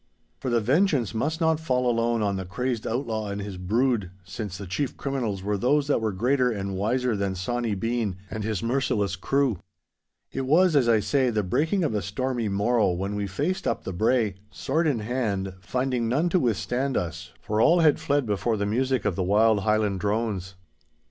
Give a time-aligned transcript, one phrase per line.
[0.39, 4.57] For the vengeance must not fall alone on the crazed outlaw and his brood, since
[4.57, 8.63] the chief criminals were those that were greater and wiser than Sawny Bean and his
[8.63, 9.59] merciless crew.
[10.31, 13.83] It was, as I say, the breaking of a stormy morrow when we faced up
[13.83, 18.57] the brae, sword in hand, finding none to withstand us, for all had fled before
[18.57, 20.55] the music of the wild Highland drones.